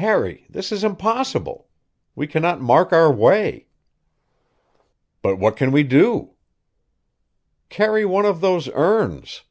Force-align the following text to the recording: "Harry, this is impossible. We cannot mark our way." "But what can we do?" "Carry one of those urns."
"Harry, 0.00 0.46
this 0.48 0.72
is 0.72 0.82
impossible. 0.82 1.68
We 2.14 2.26
cannot 2.26 2.62
mark 2.62 2.90
our 2.90 3.12
way." 3.12 3.66
"But 5.20 5.38
what 5.38 5.58
can 5.58 5.72
we 5.72 5.82
do?" 5.82 6.30
"Carry 7.68 8.06
one 8.06 8.24
of 8.24 8.40
those 8.40 8.70
urns." 8.70 9.42